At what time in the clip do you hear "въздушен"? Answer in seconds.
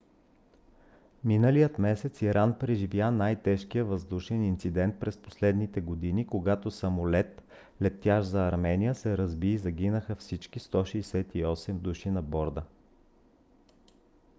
3.85-4.43